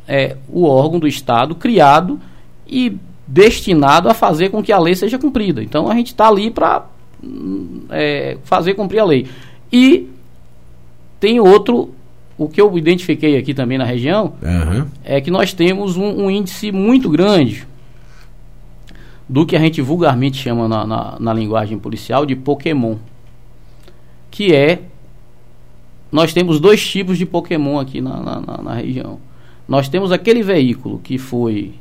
é, 0.07 0.35
o 0.47 0.65
órgão 0.65 0.99
do 0.99 1.07
Estado 1.07 1.55
criado 1.55 2.19
e 2.67 2.97
destinado 3.27 4.09
a 4.09 4.13
fazer 4.13 4.49
com 4.49 4.63
que 4.63 4.71
a 4.71 4.79
lei 4.79 4.95
seja 4.95 5.19
cumprida. 5.19 5.61
Então 5.61 5.89
a 5.89 5.95
gente 5.95 6.07
está 6.07 6.27
ali 6.27 6.49
para 6.49 6.85
é, 7.91 8.37
fazer 8.43 8.73
cumprir 8.73 8.99
a 8.99 9.05
lei. 9.05 9.27
E 9.71 10.09
tem 11.19 11.39
outro, 11.39 11.93
o 12.37 12.47
que 12.47 12.59
eu 12.59 12.75
identifiquei 12.77 13.37
aqui 13.37 13.53
também 13.53 13.77
na 13.77 13.83
região, 13.83 14.33
uhum. 14.41 14.87
é 15.03 15.21
que 15.21 15.29
nós 15.29 15.53
temos 15.53 15.95
um, 15.95 16.25
um, 16.25 16.31
índice 16.31 16.71
muito 16.71 17.09
grande 17.09 17.67
do 19.27 19.45
que 19.45 19.55
a 19.55 19.59
gente 19.59 19.79
vulgarmente 19.79 20.41
chama 20.41 20.67
na, 20.67 20.87
na, 20.87 21.17
na 21.19 21.33
linguagem 21.33 21.77
policial 21.77 22.25
de 22.25 22.35
Pokémon, 22.35 22.95
que 24.31 24.55
é 24.55 24.79
nós 26.11 26.33
temos 26.33 26.59
dois 26.59 26.85
tipos 26.85 27.17
de 27.17 27.25
Pokémon 27.25 27.79
aqui 27.79 28.01
na, 28.01 28.19
na, 28.21 28.41
na, 28.63 28.73
região. 28.73 29.19
Nós 29.67 29.87
temos 29.87 30.11
aquele 30.11 30.41
veículo 30.41 30.99
que 30.99 31.17
foi 31.17 31.73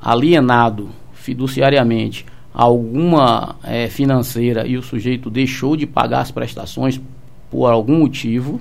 alienado 0.00 0.88
fiduciariamente 1.12 2.26
a 2.52 2.64
alguma 2.64 3.56
é, 3.62 3.88
financeira 3.88 4.66
e 4.66 4.76
o 4.76 4.82
sujeito 4.82 5.30
deixou 5.30 5.76
de 5.76 5.86
pagar 5.86 6.20
as 6.20 6.30
prestações 6.32 7.00
por 7.48 7.66
algum 7.66 7.98
motivo, 8.00 8.60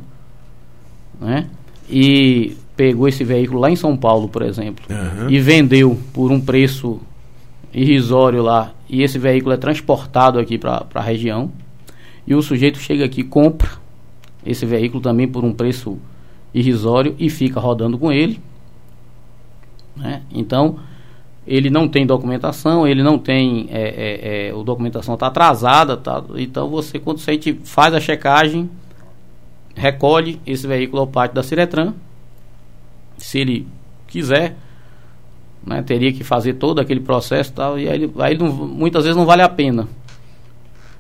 né? 1.19 1.47
E 1.89 2.55
pegou 2.75 3.07
esse 3.07 3.23
veículo 3.23 3.59
lá 3.59 3.71
em 3.71 3.75
São 3.75 3.97
Paulo, 3.97 4.29
por 4.29 4.43
exemplo, 4.43 4.85
uhum. 4.89 5.29
e 5.29 5.39
vendeu 5.39 5.97
por 6.13 6.31
um 6.31 6.39
preço 6.39 6.99
irrisório 7.73 8.43
lá, 8.43 8.71
e 8.87 9.01
esse 9.01 9.17
veículo 9.17 9.53
é 9.53 9.57
transportado 9.57 10.39
aqui 10.39 10.57
para 10.57 10.85
a 10.93 11.01
região, 11.01 11.51
e 12.27 12.35
o 12.35 12.41
sujeito 12.41 12.77
chega 12.77 13.05
aqui, 13.05 13.23
compra 13.23 13.69
esse 14.46 14.65
veículo 14.65 15.01
também 15.01 15.27
por 15.27 15.43
um 15.43 15.53
preço 15.53 15.98
irrisório 16.53 17.15
e 17.19 17.29
fica 17.29 17.60
rodando 17.60 17.98
com 17.98 18.12
ele. 18.12 18.39
Né? 19.96 20.22
Então, 20.31 20.79
ele 21.46 21.69
não 21.69 21.88
tem 21.88 22.05
documentação, 22.05 22.88
ele 22.88 23.03
não 23.03 23.17
tem. 23.17 23.67
É, 23.72 23.81
é, 23.81 24.48
é, 24.48 24.51
a 24.51 24.63
documentação 24.63 25.15
está 25.15 25.27
atrasada, 25.27 25.98
tá? 25.98 26.24
então 26.36 26.69
você, 26.69 27.00
quando 27.00 27.19
você 27.19 27.39
faz 27.63 27.93
a 27.93 28.00
checagem, 28.00 28.69
recolhe 29.75 30.39
esse 30.46 30.67
veículo 30.67 31.01
ao 31.01 31.08
pátio 31.08 31.36
da 31.36 31.43
Ciretran. 31.43 31.93
Se 33.17 33.39
ele 33.39 33.67
quiser, 34.08 34.55
né, 35.65 35.81
teria 35.81 36.13
que 36.13 36.24
fazer 36.24 36.53
todo 36.53 36.79
aquele 36.79 37.01
processo 37.01 37.51
tal, 37.51 37.77
e 37.77 37.89
aí, 37.89 38.10
aí 38.19 38.38
não, 38.38 38.51
muitas 38.51 39.03
vezes 39.03 39.17
não 39.17 39.25
vale 39.25 39.41
a 39.41 39.50
pena. 39.50 39.88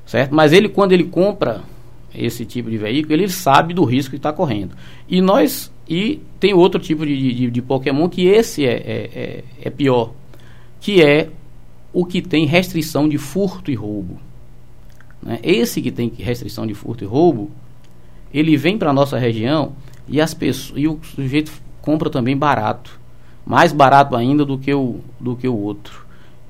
Certo? 0.05 0.33
Mas 0.33 0.51
ele, 0.51 0.67
quando 0.67 0.91
ele 0.91 1.03
compra 1.03 1.61
esse 2.13 2.45
tipo 2.45 2.69
de 2.69 2.77
veículo, 2.77 3.13
ele 3.13 3.29
sabe 3.29 3.73
do 3.73 3.83
risco 3.83 4.11
que 4.11 4.17
está 4.17 4.33
correndo. 4.33 4.75
E 5.07 5.21
nós 5.21 5.71
e 5.87 6.21
tem 6.39 6.53
outro 6.53 6.79
tipo 6.79 7.03
de, 7.03 7.33
de, 7.33 7.49
de 7.49 7.61
Pokémon 7.63 8.07
que 8.07 8.27
esse 8.27 8.65
é, 8.65 8.73
é, 8.73 9.09
é, 9.15 9.43
é, 9.63 9.69
pior, 9.71 10.13
que 10.79 11.01
é 11.01 11.29
o 11.91 12.05
que 12.05 12.21
tem 12.21 12.45
restrição 12.45 13.09
de 13.09 13.17
furto 13.17 13.71
e 13.71 13.75
roubo. 13.75 14.19
Né? 15.21 15.39
Esse 15.41 15.81
que 15.81 15.91
tem 15.91 16.13
restrição 16.15 16.67
de 16.67 16.75
furto 16.75 17.03
e 17.03 17.07
roubo, 17.07 17.49
ele 18.31 18.55
vem 18.55 18.77
para 18.77 18.91
a 18.91 18.93
nossa 18.93 19.17
região 19.17 19.73
e, 20.07 20.21
as 20.21 20.35
pessoas, 20.35 20.79
e 20.79 20.87
o 20.87 20.99
sujeito 21.03 21.51
compra 21.81 22.09
também 22.09 22.37
barato, 22.37 22.99
mais 23.43 23.73
barato 23.73 24.15
ainda 24.15 24.45
do 24.45 24.59
que 24.59 24.71
o, 24.71 24.99
do 25.19 25.35
que 25.35 25.47
o 25.47 25.57
outro. 25.57 26.05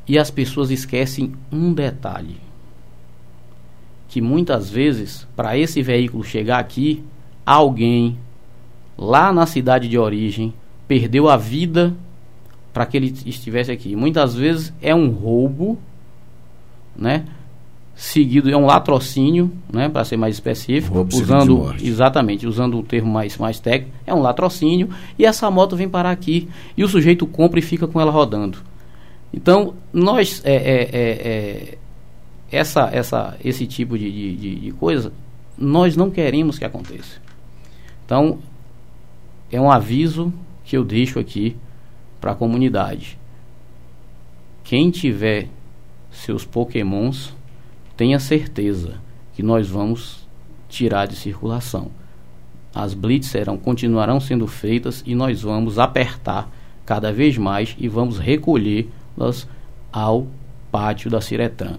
E 0.06 0.20
as 0.20 0.30
pessoas 0.30 0.70
esquecem 0.70 1.32
um 1.50 1.72
detalhe 1.72 2.49
que 4.10 4.20
muitas 4.20 4.70
vezes, 4.70 5.28
para 5.36 5.58
esse 5.58 5.82
veículo 5.84 6.24
chegar 6.24 6.58
aqui, 6.58 7.04
alguém 7.46 8.18
lá 8.98 9.32
na 9.32 9.46
cidade 9.46 9.88
de 9.88 9.98
origem 9.98 10.54
perdeu 10.88 11.30
a 11.30 11.38
vida 11.38 11.96
para 12.74 12.86
que 12.88 12.98
ele 12.98 13.14
estivesse 13.26 13.72
aqui. 13.72 13.96
Muitas 13.96 14.34
vezes 14.36 14.74
é 14.82 14.94
um 14.94 15.10
roubo, 15.10 15.78
né? 16.98 17.26
Seguido 17.96 18.50
é 18.50 18.56
um 18.56 18.66
latrocínio, 18.66 19.52
né, 19.72 19.90
para 19.90 20.06
ser 20.06 20.16
mais 20.16 20.36
específico, 20.36 20.96
roubo 20.96 21.14
usando 21.14 21.76
exatamente, 21.82 22.48
usando 22.48 22.80
o 22.80 22.84
termo 22.84 23.12
mais 23.12 23.38
mais 23.38 23.60
técnico, 23.60 23.92
é 24.08 24.14
um 24.14 24.22
latrocínio 24.22 24.90
e 25.18 25.26
essa 25.26 25.52
moto 25.52 25.76
vem 25.76 25.90
parar 25.90 26.12
aqui 26.12 26.48
e 26.78 26.84
o 26.84 26.88
sujeito 26.88 27.28
compra 27.28 27.60
e 27.60 27.62
fica 27.62 27.88
com 27.88 28.00
ela 28.00 28.10
rodando. 28.10 28.60
Então, 29.34 29.74
nós 29.92 30.42
é, 30.46 30.56
é, 30.56 30.82
é, 30.82 31.10
é 31.74 31.78
essa, 32.52 32.90
essa, 32.92 33.38
esse 33.44 33.66
tipo 33.66 33.98
de, 33.98 34.36
de, 34.36 34.56
de 34.56 34.72
coisa, 34.74 35.12
nós 35.58 35.96
não 35.96 36.10
queremos 36.10 36.58
que 36.58 36.66
aconteça. 36.66 37.22
Então, 38.06 38.40
é 39.52 39.60
um 39.60 39.72
aviso 39.72 40.34
que 40.64 40.78
eu 40.78 40.84
deixo 40.84 41.20
aqui 41.20 41.56
para 42.20 42.32
a 42.32 42.36
comunidade. 42.36 43.18
Quem 44.64 44.90
tiver 44.92 45.48
seus 46.12 46.46
pokémons, 46.46 47.34
tenha 47.96 48.20
certeza 48.20 48.96
que 49.34 49.44
nós 49.44 49.70
vamos 49.70 50.28
tirar 50.68 51.06
de 51.06 51.16
circulação. 51.16 51.92
As 52.74 52.94
blitz 52.94 53.28
serão, 53.28 53.58
continuarão 53.58 54.20
sendo 54.20 54.46
feitas 54.48 55.04
e 55.06 55.16
nós 55.16 55.42
vamos 55.42 55.80
apertar 55.80 56.50
cada 56.86 57.12
vez 57.12 57.38
mais 57.38 57.76
e 57.80 57.88
vamos 57.88 58.18
recolhê-las 58.18 59.48
ao 59.92 60.28
pátio 60.72 61.10
da 61.10 61.20
Ciretran. 61.20 61.78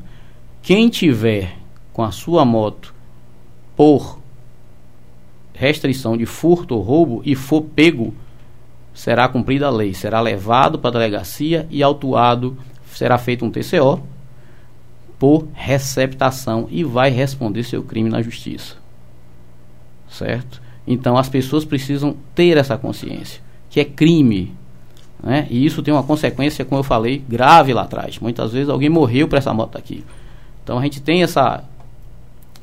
Quem 0.62 0.88
tiver 0.88 1.57
com 1.93 2.02
a 2.02 2.11
sua 2.11 2.45
moto 2.45 2.95
por 3.76 4.21
restrição 5.55 6.17
de 6.17 6.25
furto 6.26 6.75
ou 6.75 6.81
roubo 6.81 7.23
e 7.25 7.35
for 7.35 7.62
pego, 7.62 8.14
será 8.95 9.29
cumprida 9.29 9.67
a 9.67 9.71
lei, 9.71 9.93
será 9.93 10.21
levado 10.21 10.79
para 10.79 10.90
a 10.90 10.93
delegacia 10.93 11.67
e 11.71 11.83
autuado, 11.83 12.57
será 12.93 13.19
feito 13.19 13.45
um 13.45 13.50
TCO 13.50 14.02
por 15.19 15.47
receptação 15.52 16.67
e 16.71 16.83
vai 16.83 17.11
responder 17.11 17.62
seu 17.62 17.83
crime 17.83 18.09
na 18.09 18.23
justiça. 18.23 18.76
Certo? 20.09 20.62
Então 20.87 21.17
as 21.17 21.29
pessoas 21.29 21.64
precisam 21.64 22.17
ter 22.35 22.57
essa 22.57 22.76
consciência, 22.79 23.43
que 23.69 23.81
é 23.81 23.85
crime. 23.85 24.55
Né? 25.23 25.47
E 25.50 25.64
isso 25.64 25.83
tem 25.83 25.93
uma 25.93 26.02
consequência, 26.02 26.64
como 26.64 26.81
eu 26.81 26.85
falei, 26.85 27.23
grave 27.29 27.75
lá 27.75 27.83
atrás. 27.83 28.19
Muitas 28.19 28.52
vezes 28.52 28.71
alguém 28.71 28.88
morreu 28.88 29.29
por 29.29 29.37
essa 29.37 29.52
moto 29.52 29.76
aqui. 29.76 30.02
Então 30.62 30.79
a 30.79 30.83
gente 30.83 31.00
tem 31.00 31.23
essa, 31.23 31.64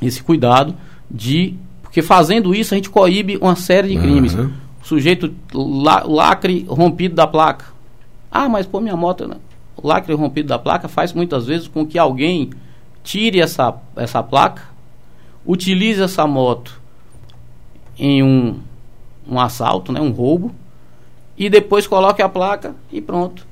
esse 0.01 0.21
cuidado 0.23 0.75
de. 1.09 1.55
Porque 1.81 2.01
fazendo 2.01 2.53
isso 2.53 2.73
a 2.73 2.77
gente 2.77 2.89
coíbe 2.89 3.37
uma 3.37 3.55
série 3.55 3.89
de 3.89 3.97
crimes. 3.97 4.33
O 4.33 4.51
sujeito, 4.83 5.33
la, 5.53 6.03
lacre 6.03 6.65
rompido 6.67 7.15
da 7.15 7.25
placa. 7.25 7.65
Ah, 8.31 8.47
mas 8.47 8.65
pô, 8.65 8.79
minha 8.79 8.95
moto. 8.95 9.27
Né? 9.27 9.37
O 9.75 9.87
lacre 9.87 10.13
rompido 10.13 10.49
da 10.49 10.59
placa 10.59 10.87
faz 10.87 11.13
muitas 11.13 11.45
vezes 11.45 11.67
com 11.67 11.85
que 11.85 11.97
alguém 11.97 12.51
tire 13.03 13.39
essa, 13.39 13.73
essa 13.95 14.21
placa, 14.21 14.63
utilize 15.45 16.01
essa 16.01 16.27
moto 16.27 16.79
em 17.97 18.21
um, 18.21 18.59
um 19.27 19.39
assalto, 19.39 19.91
né, 19.91 20.01
um 20.01 20.11
roubo, 20.11 20.53
e 21.37 21.49
depois 21.49 21.87
coloque 21.87 22.21
a 22.21 22.27
placa 22.27 22.75
e 22.91 22.99
pronto. 22.99 23.47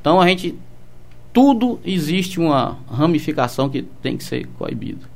Então 0.00 0.20
a 0.20 0.28
gente 0.28 0.56
tudo 1.36 1.78
existe 1.84 2.40
uma 2.40 2.78
ramificação 2.90 3.68
que 3.68 3.82
tem 3.82 4.16
que 4.16 4.24
ser 4.24 4.46
coibido. 4.58 5.06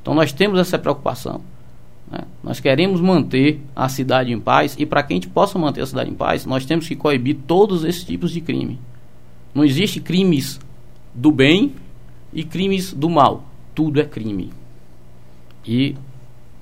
Então 0.00 0.14
nós 0.14 0.32
temos 0.32 0.60
essa 0.60 0.78
preocupação. 0.78 1.40
Né? 2.08 2.20
Nós 2.40 2.60
queremos 2.60 3.00
manter 3.00 3.60
a 3.74 3.88
cidade 3.88 4.32
em 4.32 4.38
paz 4.38 4.76
e 4.78 4.86
para 4.86 5.02
que 5.02 5.12
a 5.12 5.16
gente 5.16 5.26
possa 5.26 5.58
manter 5.58 5.80
a 5.82 5.86
cidade 5.86 6.08
em 6.08 6.14
paz, 6.14 6.46
nós 6.46 6.64
temos 6.64 6.86
que 6.86 6.94
coibir 6.94 7.36
todos 7.48 7.82
esses 7.82 8.04
tipos 8.04 8.30
de 8.30 8.40
crime. 8.40 8.78
Não 9.52 9.64
existe 9.64 9.98
crimes 9.98 10.60
do 11.12 11.32
bem 11.32 11.74
e 12.32 12.44
crimes 12.44 12.94
do 12.94 13.10
mal. 13.10 13.42
Tudo 13.74 14.00
é 14.00 14.04
crime. 14.04 14.52
E 15.66 15.96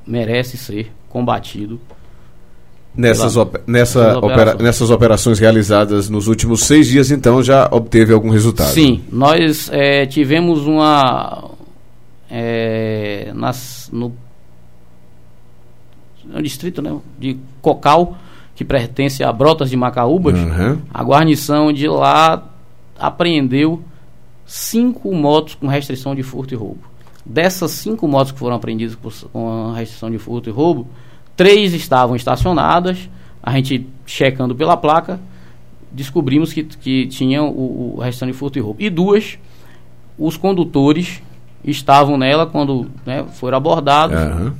merece 0.06 0.56
ser 0.56 0.90
combatido 1.10 1.78
Nessas, 2.94 3.36
op 3.36 3.58
nessa 3.66 4.18
opera 4.18 4.54
nessas 4.54 4.90
operações 4.90 5.38
realizadas 5.38 6.08
nos 6.08 6.26
últimos 6.26 6.64
seis 6.64 6.88
dias, 6.88 7.10
então, 7.10 7.42
já 7.42 7.68
obteve 7.70 8.12
algum 8.12 8.30
resultado? 8.30 8.70
Sim, 8.70 9.02
nós 9.12 9.70
é, 9.72 10.04
tivemos 10.06 10.66
uma. 10.66 11.50
É, 12.30 13.30
nas, 13.34 13.88
no, 13.92 14.12
no, 16.24 16.42
distrito 16.42 16.82
né, 16.82 16.94
de 17.18 17.38
Cocal, 17.62 18.18
que 18.54 18.64
pertence 18.64 19.22
a 19.22 19.32
Brotas 19.32 19.70
de 19.70 19.76
Macaúbas, 19.76 20.38
uhum. 20.38 20.78
a 20.92 21.02
guarnição 21.02 21.72
de 21.72 21.86
lá 21.86 22.42
apreendeu 22.98 23.82
cinco 24.44 25.14
motos 25.14 25.54
com 25.54 25.68
restrição 25.68 26.14
de 26.14 26.22
furto 26.22 26.52
e 26.52 26.56
roubo. 26.56 26.80
Dessas 27.24 27.70
cinco 27.70 28.08
motos 28.08 28.32
que 28.32 28.38
foram 28.38 28.56
apreendidas 28.56 28.96
com 29.32 29.72
restrição 29.72 30.10
de 30.10 30.18
furto 30.18 30.48
e 30.48 30.52
roubo, 30.52 30.88
Três 31.38 31.72
estavam 31.72 32.16
estacionadas, 32.16 33.08
a 33.40 33.52
gente 33.52 33.86
checando 34.04 34.56
pela 34.56 34.76
placa, 34.76 35.20
descobrimos 35.92 36.52
que, 36.52 36.64
que 36.64 37.06
tinham 37.06 37.48
o, 37.48 37.94
o 37.94 38.00
restante 38.00 38.32
de 38.32 38.36
furto 38.36 38.58
e 38.58 38.60
roubo. 38.60 38.82
E 38.82 38.90
duas, 38.90 39.38
os 40.18 40.36
condutores 40.36 41.22
estavam 41.64 42.18
nela 42.18 42.44
quando 42.44 42.90
né, 43.06 43.24
foram 43.34 43.56
abordados. 43.56 44.20
Uhum. 44.20 44.52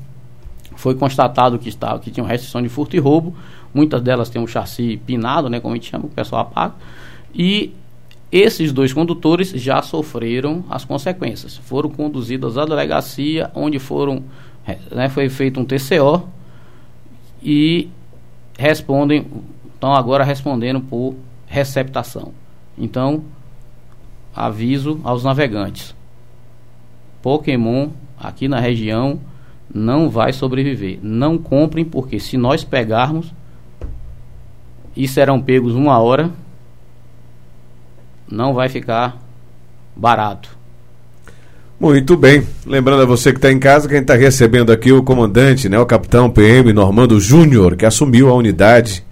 Foi 0.77 0.95
constatado 0.95 1.59
que, 1.59 1.69
estava, 1.69 1.99
que 1.99 2.12
tinham 2.12 2.25
restrição 2.25 2.62
de 2.62 2.69
furto 2.69 2.95
e 2.95 3.01
roubo. 3.01 3.35
Muitas 3.75 4.01
delas 4.01 4.31
têm 4.31 4.41
um 4.41 4.47
chassi 4.47 5.03
pinado, 5.05 5.51
né, 5.51 5.59
como 5.59 5.75
a 5.75 5.77
gente 5.77 5.91
chama, 5.91 6.05
o 6.05 6.11
pessoal 6.11 6.43
apaga. 6.43 6.75
E 7.35 7.75
esses 8.31 8.71
dois 8.71 8.93
condutores 8.93 9.51
já 9.51 9.83
sofreram 9.83 10.64
as 10.71 10.85
consequências. 10.85 11.57
Foram 11.57 11.91
conduzidos 11.91 12.57
à 12.57 12.64
delegacia, 12.64 13.51
onde 13.53 13.81
foram 13.81 14.23
né, 14.93 15.09
foi 15.09 15.29
feito 15.29 15.59
um 15.59 15.64
TCO 15.64 16.38
e 17.42 17.88
respondem, 18.59 19.27
estão 19.72 19.94
agora 19.94 20.24
respondendo 20.24 20.81
por 20.81 21.14
receptação. 21.46 22.33
Então, 22.77 23.24
aviso 24.35 25.01
aos 25.05 25.24
navegantes: 25.24 25.94
Pokémon 27.22 27.90
aqui 28.18 28.48
na 28.48 28.61
região 28.61 29.20
não 29.72 30.09
vai 30.09 30.33
sobreviver. 30.33 30.98
Não 31.03 31.38
comprem, 31.38 31.85
porque 31.85 32.18
se 32.18 32.37
nós 32.37 32.64
pegarmos 32.64 33.33
e 34.96 35.07
serão 35.07 35.40
pegos 35.40 35.74
uma 35.74 35.98
hora, 35.98 36.31
não 38.31 38.53
vai 38.53 38.68
ficar 38.68 39.18
barato. 39.94 40.58
Muito 41.81 42.17
bem. 42.17 42.45
Lembrando 42.67 43.03
a 43.03 43.07
você 43.07 43.31
que 43.31 43.38
está 43.38 43.53
em 43.53 43.59
casa 43.59 43.87
que 43.87 43.95
a 43.95 43.99
gente 43.99 44.11
está 44.11 44.17
recebendo 44.17 44.73
aqui 44.73 44.91
o 44.91 45.01
comandante, 45.01 45.69
né, 45.69 45.79
o 45.79 45.87
capitão 45.87 46.29
PM 46.29 46.73
Normando 46.73 47.21
Júnior, 47.21 47.77
que 47.77 47.87
assumiu 47.87 48.29
a 48.29 48.35
unidade 48.35 49.05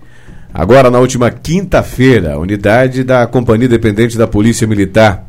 agora 0.53 0.91
na 0.91 0.99
última 0.99 1.31
quinta-feira, 1.31 2.37
unidade 2.39 3.05
da 3.05 3.25
Companhia 3.27 3.69
Dependente 3.69 4.19
da 4.19 4.27
Polícia 4.27 4.67
Militar. 4.67 5.25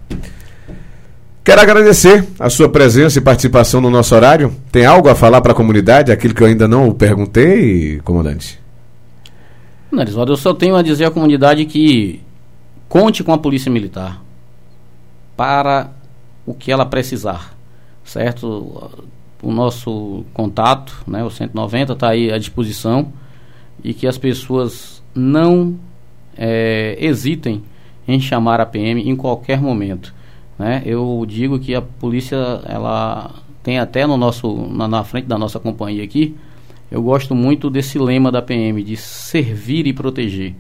Quero 1.44 1.62
agradecer 1.62 2.26
a 2.40 2.50
sua 2.50 2.68
presença 2.70 3.20
e 3.20 3.22
participação 3.22 3.80
no 3.80 3.90
nosso 3.90 4.16
horário. 4.16 4.52
Tem 4.72 4.86
algo 4.86 5.08
a 5.08 5.16
falar 5.16 5.40
para 5.40 5.52
a 5.52 5.56
comunidade, 5.56 6.12
aquilo 6.12 6.34
que 6.34 6.42
eu 6.42 6.48
ainda 6.48 6.68
não 6.68 6.92
perguntei, 6.92 8.02
comandante? 8.04 8.60
Narisvaldo, 9.92 10.34
eu 10.34 10.38
só 10.38 10.56
tenho 10.56 10.76
a 10.76 10.82
dizer 10.82 11.06
à 11.06 11.12
comunidade 11.12 11.66
que 11.66 12.20
conte 12.90 13.24
com 13.24 13.32
a 13.32 13.38
Polícia 13.38 13.72
Militar 13.72 14.22
para 15.38 15.92
o 16.48 16.54
que 16.54 16.72
ela 16.72 16.86
precisar, 16.86 17.54
certo? 18.06 18.90
O 19.44 19.52
nosso 19.52 20.24
contato, 20.34 21.04
né, 21.06 21.24
o 21.24 21.30
190 21.30 21.94
está 21.94 22.10
aí 22.10 22.32
à 22.32 22.40
disposição 22.40 23.12
e 23.84 23.94
que 23.94 24.08
as 24.08 24.18
pessoas 24.18 25.04
não 25.14 25.76
é, 26.36 26.98
hesitem 27.00 27.62
em 28.08 28.20
chamar 28.20 28.62
a 28.62 28.66
PM 28.66 29.08
em 29.08 29.16
qualquer 29.16 29.62
momento. 29.62 30.16
Né? 30.58 30.82
Eu 30.86 31.26
digo 31.28 31.60
que 31.60 31.76
a 31.76 31.82
polícia 31.82 32.38
ela 32.66 33.36
tem 33.62 33.78
até 33.78 34.08
no 34.08 34.16
nosso 34.16 34.56
na, 34.72 34.88
na 34.88 35.04
frente 35.04 35.26
da 35.26 35.38
nossa 35.38 35.60
companhia 35.60 36.04
aqui. 36.04 36.36
Eu 36.90 37.04
gosto 37.04 37.36
muito 37.36 37.70
desse 37.70 38.00
lema 38.00 38.32
da 38.32 38.42
PM 38.42 38.82
de 38.82 38.96
servir 38.96 39.86
e 39.86 39.94
proteger. 39.94 40.56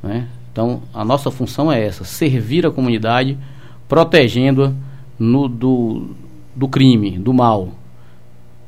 Né? 0.00 0.28
Então 0.52 0.82
a 0.94 1.04
nossa 1.04 1.30
função 1.30 1.70
é 1.70 1.84
essa: 1.84 2.04
servir 2.04 2.64
a 2.64 2.70
comunidade, 2.70 3.36
protegendo-a 3.88 4.72
no, 5.18 5.48
do, 5.48 6.10
do 6.54 6.68
crime, 6.68 7.18
do 7.18 7.32
mal, 7.32 7.70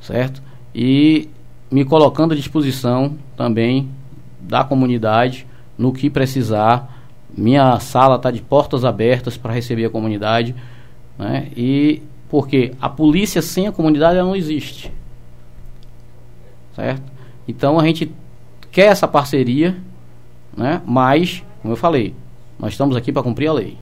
certo? 0.01 0.43
E 0.75 1.29
me 1.71 1.85
colocando 1.85 2.33
à 2.33 2.37
disposição 2.37 3.17
também 3.37 3.89
da 4.41 4.63
comunidade 4.63 5.47
no 5.77 5.93
que 5.93 6.09
precisar. 6.09 6.95
Minha 7.37 7.79
sala 7.81 8.17
está 8.17 8.31
de 8.31 8.41
portas 8.41 8.85
abertas 8.85 9.37
para 9.37 9.53
receber 9.53 9.85
a 9.85 9.91
comunidade, 9.91 10.55
né? 11.19 11.49
E 11.57 12.03
porque 12.29 12.73
a 12.81 12.89
polícia 12.89 13.43
sem 13.43 13.67
a 13.67 13.73
comunidade 13.73 14.19
não 14.19 14.35
existe, 14.35 14.93
certo? 16.75 17.03
Então 17.47 17.79
a 17.79 17.85
gente 17.85 18.11
quer 18.73 18.87
essa 18.87 19.07
parceria, 19.07 19.77
né? 20.57 20.81
Mas, 20.85 21.45
como 21.63 21.73
eu 21.73 21.77
falei, 21.77 22.15
Nós 22.59 22.73
estamos 22.73 22.97
aqui 22.97 23.13
para 23.13 23.23
cumprir 23.23 23.49
a 23.49 23.53
lei. 23.53 23.75